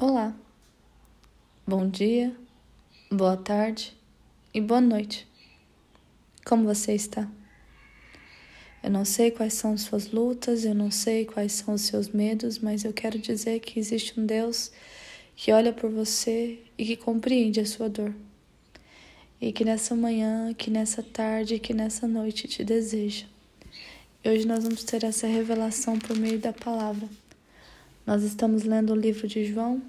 [0.00, 0.32] Olá,
[1.66, 2.32] bom dia,
[3.10, 3.92] boa tarde
[4.54, 5.26] e boa noite.
[6.46, 7.28] Como você está?
[8.80, 12.10] Eu não sei quais são as suas lutas, eu não sei quais são os seus
[12.10, 14.70] medos, mas eu quero dizer que existe um Deus
[15.34, 18.14] que olha por você e que compreende a sua dor.
[19.40, 23.26] E que nessa manhã, que nessa tarde, que nessa noite te deseja.
[24.22, 27.08] E hoje nós vamos ter essa revelação por meio da palavra.
[28.08, 29.82] Nós estamos lendo o livro de João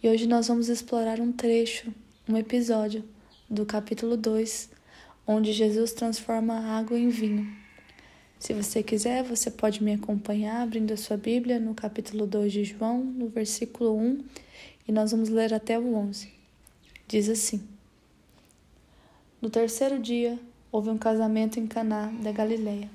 [0.00, 1.92] e hoje nós vamos explorar um trecho,
[2.28, 3.02] um episódio
[3.50, 4.70] do capítulo 2,
[5.26, 7.52] onde Jesus transforma a água em vinho.
[8.38, 12.62] Se você quiser, você pode me acompanhar abrindo a sua Bíblia no capítulo 2 de
[12.62, 14.24] João, no versículo 1,
[14.86, 16.32] e nós vamos ler até o 11.
[17.08, 17.60] Diz assim:
[19.42, 20.38] No terceiro dia,
[20.70, 22.88] houve um casamento em Caná da Galileia.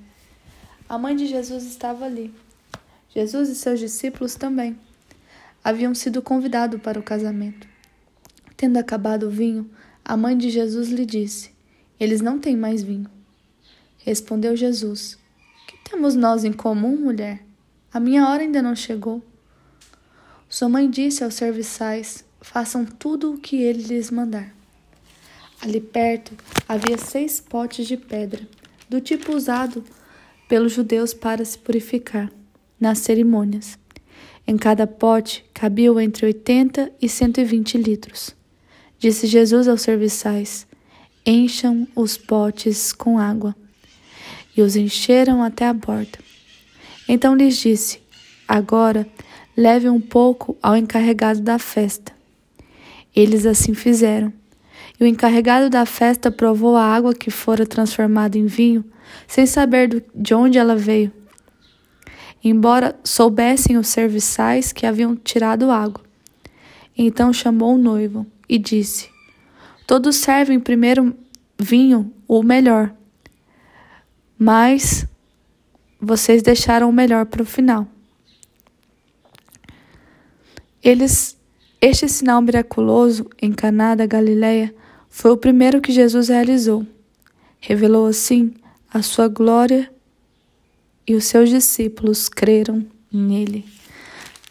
[0.88, 2.34] A mãe de Jesus estava ali
[3.14, 4.78] Jesus e seus discípulos também
[5.62, 7.68] haviam sido convidados para o casamento.
[8.56, 9.70] Tendo acabado o vinho,
[10.04, 11.52] a mãe de Jesus lhe disse:
[12.00, 13.10] Eles não têm mais vinho.
[13.98, 15.18] Respondeu Jesus:
[15.68, 17.44] Que temos nós em comum, mulher?
[17.94, 19.22] A minha hora ainda não chegou.
[20.48, 24.56] Sua mãe disse aos serviçais: Façam tudo o que ele lhes mandar.
[25.62, 26.32] Ali perto
[26.68, 28.48] havia seis potes de pedra,
[28.90, 29.84] do tipo usado
[30.48, 32.32] pelos judeus para se purificar
[32.82, 33.78] nas cerimônias.
[34.48, 38.36] Em cada pote cabiam entre 80 e 120 litros.
[38.98, 40.68] Disse Jesus aos serviçais:
[41.26, 43.56] Encham os potes com água.
[44.58, 46.20] E os encheram até a borda.
[47.08, 48.00] Então lhes disse:
[48.48, 49.08] Agora
[49.56, 52.12] leve um pouco ao encarregado da festa.
[53.16, 54.34] Eles assim fizeram.
[55.00, 58.84] E o encarregado da festa provou a água que fora transformada em vinho,
[59.28, 61.12] sem saber de onde ela veio
[62.44, 66.04] embora soubessem os serviçais que haviam tirado água.
[66.98, 69.10] Então chamou o noivo e disse:
[69.88, 71.16] Todos servem primeiro
[71.58, 72.94] vinho, o melhor,
[74.38, 75.06] mas
[76.00, 77.88] vocês deixaram o melhor para o final.
[80.84, 81.38] Eles,
[81.80, 84.74] este sinal miraculoso em Caná da Galileia
[85.10, 86.86] foi o primeiro que Jesus realizou.
[87.60, 88.56] Revelou assim
[88.92, 89.92] a sua glória
[91.12, 93.66] e os seus discípulos creram nele.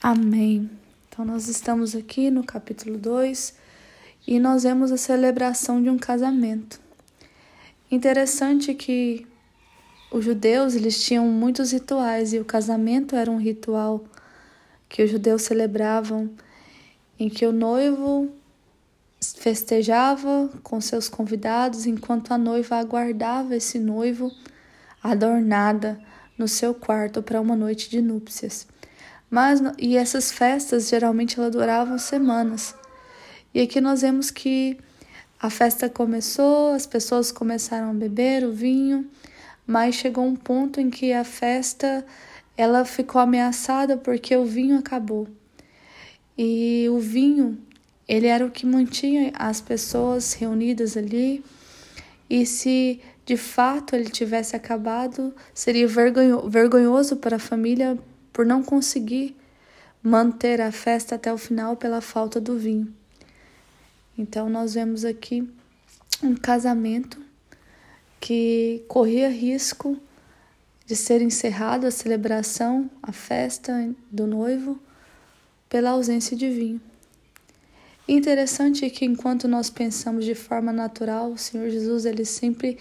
[0.03, 0.71] Amém.
[1.09, 3.55] Então, nós estamos aqui no capítulo 2
[4.27, 6.79] e nós vemos a celebração de um casamento.
[7.91, 9.27] Interessante que
[10.13, 14.05] os judeus eles tinham muitos rituais e o casamento era um ritual
[14.87, 16.31] que os judeus celebravam
[17.19, 18.31] em que o noivo
[19.19, 24.31] festejava com seus convidados enquanto a noiva aguardava esse noivo
[25.03, 25.99] adornada
[26.41, 28.67] no seu quarto para uma noite de núpcias.
[29.31, 32.75] Mas e essas festas geralmente elas duravam semanas.
[33.53, 34.79] E aqui nós vemos que
[35.39, 39.07] a festa começou, as pessoas começaram a beber o vinho,
[39.67, 42.07] mas chegou um ponto em que a festa
[42.57, 45.29] ela ficou ameaçada porque o vinho acabou.
[46.39, 47.59] E o vinho,
[48.09, 51.45] ele era o que mantinha as pessoas reunidas ali.
[52.31, 57.97] E se de fato ele tivesse acabado, seria vergonhoso para a família
[58.33, 59.37] por não conseguir
[60.03, 62.93] manter a festa até o final pela falta do vinho.
[64.19, 65.49] Então, nós vemos aqui
[66.21, 67.23] um casamento
[68.19, 69.97] que corria risco
[70.85, 74.77] de ser encerrado a celebração, a festa do noivo,
[75.69, 76.81] pela ausência de vinho.
[78.09, 82.77] interessante que enquanto nós pensamos de forma natural, o Senhor Jesus ele sempre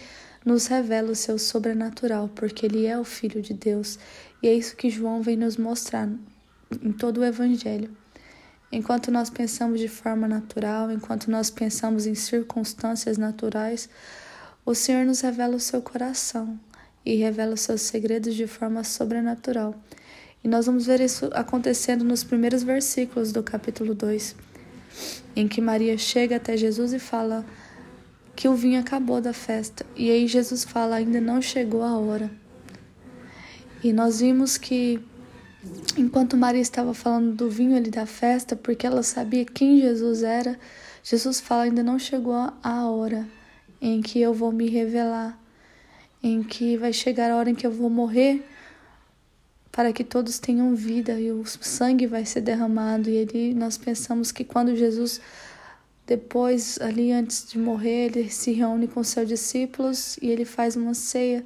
[0.46, 4.00] nos revela o seu sobrenatural, porque ele é o Filho de Deus,
[4.42, 6.10] e é isso que João vem nos mostrar
[6.82, 7.96] em todo o Evangelho.
[8.72, 13.90] Enquanto nós pensamos de forma natural, enquanto nós pensamos em circunstâncias naturais,
[14.64, 16.60] o Senhor nos revela o seu coração
[17.04, 19.74] e revela os seus segredos de forma sobrenatural.
[20.44, 24.36] E nós vamos ver isso acontecendo nos primeiros versículos do capítulo 2,
[25.36, 27.44] em que Maria chega até Jesus e fala:
[28.40, 29.86] que o vinho acabou da festa.
[29.98, 32.32] E aí Jesus fala: ainda não chegou a hora.
[33.84, 34.98] E nós vimos que
[35.98, 40.58] enquanto Maria estava falando do vinho ali da festa, porque ela sabia quem Jesus era,
[41.04, 42.34] Jesus fala: ainda não chegou
[42.64, 43.28] a hora
[43.82, 45.38] em que eu vou me revelar,
[46.24, 48.42] em que vai chegar a hora em que eu vou morrer
[49.70, 53.10] para que todos tenham vida e o sangue vai ser derramado.
[53.10, 55.20] E ali nós pensamos que quando Jesus
[56.10, 60.96] depois, ali antes de morrer, ele se reúne com seus discípulos e ele faz uma
[60.96, 61.46] ceia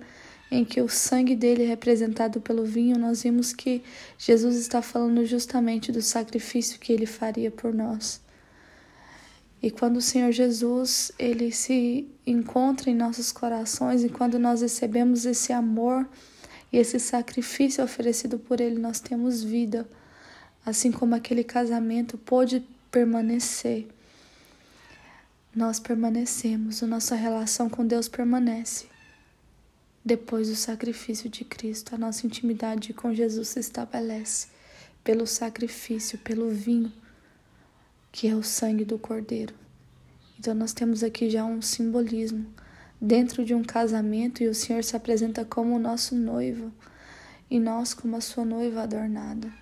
[0.49, 3.83] em que o sangue dele é representado pelo vinho, nós vimos que
[4.17, 8.21] Jesus está falando justamente do sacrifício que ele faria por nós.
[9.61, 15.25] E quando o Senhor Jesus, ele se encontra em nossos corações e quando nós recebemos
[15.25, 16.07] esse amor
[16.71, 19.85] e esse sacrifício oferecido por ele, nós temos vida,
[20.65, 23.89] assim como aquele casamento pôde permanecer.
[25.55, 28.87] Nós permanecemos, a nossa relação com Deus permanece.
[30.03, 34.47] Depois do sacrifício de Cristo, a nossa intimidade com Jesus se estabelece
[35.03, 36.91] pelo sacrifício, pelo vinho,
[38.11, 39.53] que é o sangue do Cordeiro.
[40.39, 42.47] Então, nós temos aqui já um simbolismo
[42.99, 46.71] dentro de um casamento e o Senhor se apresenta como o nosso noivo
[47.47, 49.53] e nós como a sua noiva adornada.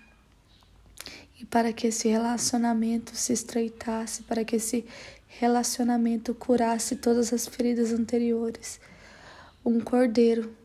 [1.52, 4.84] Para que esse relacionamento se estreitasse, para que esse
[5.28, 8.80] relacionamento curasse todas as feridas anteriores,
[9.64, 10.56] um cordeiro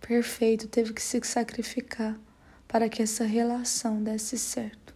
[0.00, 2.18] perfeito teve que se sacrificar
[2.66, 4.94] para que essa relação desse certo.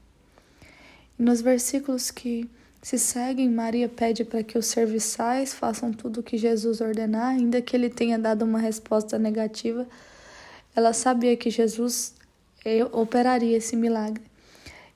[1.19, 2.49] E nos versículos que
[2.81, 7.61] se seguem, Maria pede para que os serviçais façam tudo o que Jesus ordenar, ainda
[7.61, 9.87] que ele tenha dado uma resposta negativa.
[10.75, 12.15] Ela sabia que Jesus
[12.65, 14.28] eh, operaria esse milagre.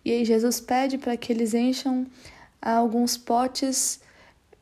[0.05, 2.07] E aí Jesus pede para que eles encham
[2.61, 4.01] alguns potes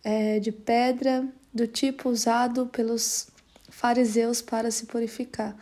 [0.03, 3.29] é, de pedra do tipo usado pelos
[3.69, 5.57] fariseus para se purificar.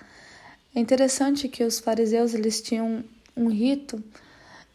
[0.74, 3.04] É interessante que os fariseus eles tinham
[3.36, 4.02] um rito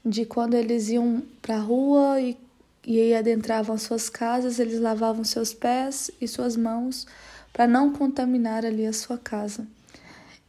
[0.06, 2.38] de quando eles iam para a rua e,
[2.86, 7.08] e aí adentravam suas casas, eles lavavam seus pés e suas mãos
[7.54, 9.66] para não contaminar ali a sua casa.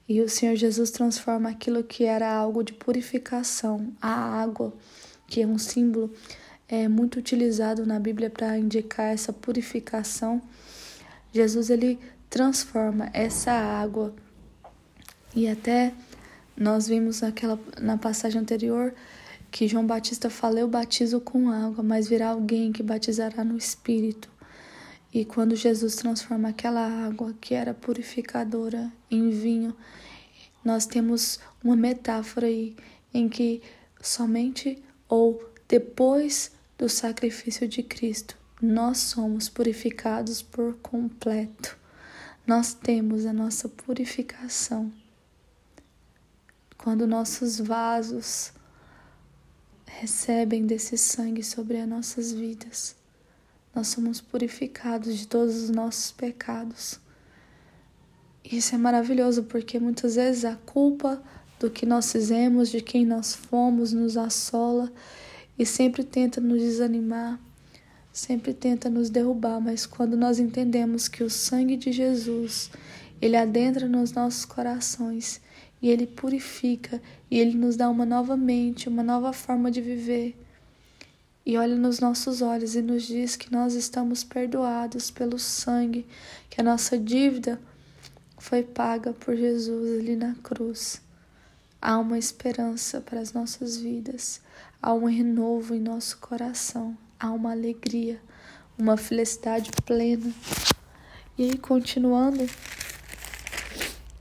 [0.09, 4.13] E o Senhor Jesus transforma aquilo que era algo de purificação, a
[4.43, 4.73] água,
[5.27, 6.13] que é um símbolo
[6.69, 10.43] é, muito utilizado na Bíblia para indicar essa purificação.
[11.33, 11.99] Jesus ele
[12.29, 14.15] transforma essa água.
[15.35, 15.95] E até
[16.57, 18.95] nós vimos naquela, na passagem anterior
[19.51, 24.29] que João Batista fala: Eu batizo com água, mas virá alguém que batizará no Espírito.
[25.15, 29.75] E quando Jesus transforma aquela água que era purificadora em vinho,
[30.63, 32.77] nós temos uma metáfora aí
[33.15, 33.63] em que
[34.03, 41.79] somente ou depois do sacrifício de Cristo nós somos purificados por completo
[42.47, 44.93] nós temos a nossa purificação.
[46.77, 48.53] Quando nossos vasos
[49.87, 52.95] recebem desse sangue sobre as nossas vidas,
[53.75, 57.01] nós somos purificados de todos os nossos pecados.
[58.45, 61.23] Isso é maravilhoso porque muitas vezes a culpa
[61.59, 64.93] do que nós fizemos, de quem nós fomos, nos assola
[65.59, 67.41] e sempre tenta nos desanimar
[68.15, 72.71] sempre tenta nos derrubar, mas quando nós entendemos que o sangue de Jesus,
[73.21, 75.41] ele adentra nos nossos corações
[75.83, 80.37] e ele purifica e ele nos dá uma nova mente, uma nova forma de viver.
[81.47, 86.07] E olha nos nossos olhos e nos diz que nós estamos perdoados pelo sangue,
[86.49, 87.61] que a nossa dívida
[88.39, 91.03] foi paga por Jesus ali na cruz.
[91.81, 94.41] Há uma esperança para as nossas vidas,
[94.81, 98.21] há um renovo em nosso coração há uma alegria,
[98.79, 100.31] uma felicidade plena.
[101.39, 102.47] E aí, continuando,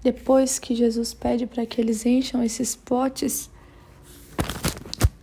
[0.02, 3.50] depois que Jesus pede para que eles encham esses potes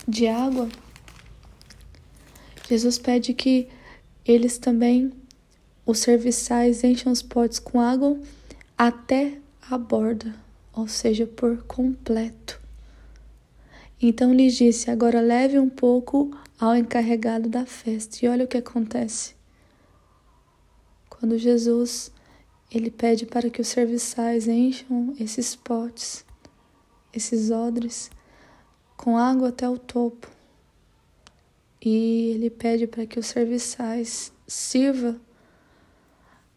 [0.06, 0.68] de água,
[2.70, 3.66] Jesus pede que
[4.24, 5.12] eles também,
[5.84, 8.16] os serviçais, encham os potes com água
[8.78, 10.32] até a borda,
[10.72, 12.60] ou seja, por completo.
[14.00, 18.24] Então lhes disse: Agora leve um pouco ao encarregado da festa.
[18.24, 19.34] E olha o que acontece.
[21.08, 22.12] Quando Jesus
[22.70, 26.24] ele pede para que os serviçais encham esses potes,
[27.12, 28.12] esses odres,
[28.96, 30.38] com água até o topo.
[31.82, 35.18] E ele pede para que os serviçais sirva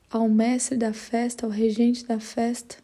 [0.10, 2.78] ao mestre da festa, ao regente da festa.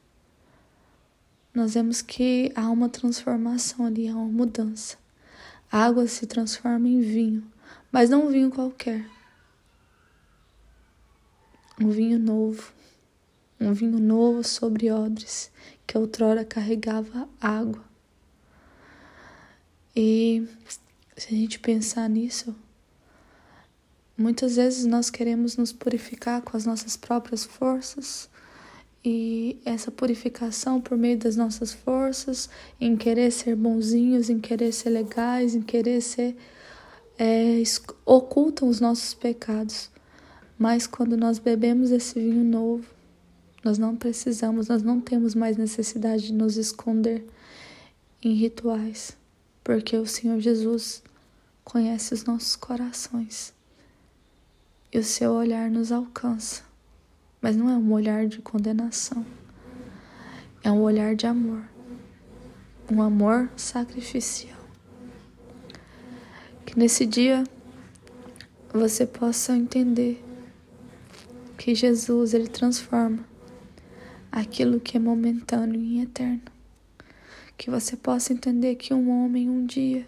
[1.53, 4.97] Nós vemos que há uma transformação ali, há uma mudança.
[5.71, 7.43] A água se transforma em vinho,
[7.91, 9.05] mas não um vinho qualquer.
[11.79, 12.73] Um vinho novo,
[13.59, 15.51] um vinho novo sobre odres,
[15.85, 17.83] que outrora carregava água.
[19.95, 20.47] E
[21.19, 22.55] se a gente pensar nisso,
[24.17, 28.29] muitas vezes nós queremos nos purificar com as nossas próprias forças,
[29.03, 32.49] e essa purificação por meio das nossas forças,
[32.81, 36.35] em querer ser bonzinhos, em querer ser legais, em querer ser.
[37.17, 37.61] É,
[38.05, 39.89] ocultam os nossos pecados.
[40.57, 42.85] Mas quando nós bebemos esse vinho novo,
[43.63, 47.25] Nós não precisamos, nós não temos mais necessidade de nos esconder
[48.21, 49.17] em rituais,
[49.69, 51.03] porque o Senhor Jesus
[51.63, 53.53] conhece os nossos corações
[54.91, 56.63] e o seu olhar nos alcança,
[57.39, 59.23] mas não é um olhar de condenação,
[60.63, 61.63] é um olhar de amor,
[62.91, 64.57] um amor sacrificial.
[66.65, 67.43] Que nesse dia
[68.73, 70.19] você possa entender
[71.59, 73.23] que Jesus ele transforma
[74.31, 76.58] aquilo que é momentâneo em eterno.
[77.59, 80.07] Que você possa entender que um homem um dia,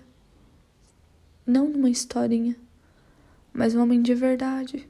[1.45, 2.55] não numa historinha,
[3.51, 4.87] mas um homem de verdade,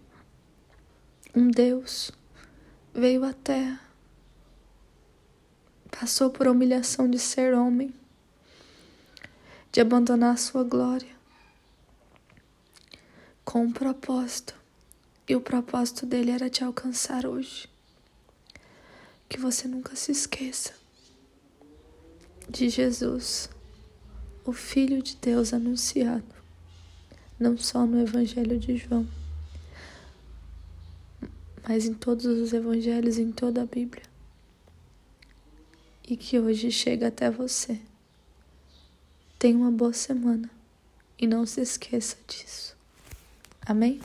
[1.35, 2.11] um Deus,
[2.93, 3.81] veio à terra,
[5.89, 7.91] passou por a humilhação de ser homem,
[9.71, 11.15] de abandonar a sua glória,
[13.43, 14.53] com um propósito,
[15.27, 17.67] e o propósito dele era te alcançar hoje.
[19.27, 20.79] Que você nunca se esqueça
[22.51, 23.49] de Jesus,
[24.45, 26.41] o Filho de Deus anunciado
[27.41, 29.07] não só no Evangelho de João,
[31.67, 34.03] mas em todos os evangelhos, em toda a Bíblia.
[36.07, 37.79] E que hoje chega até você.
[39.39, 40.49] Tenha uma boa semana
[41.17, 42.75] e não se esqueça disso.
[43.65, 43.99] Amém?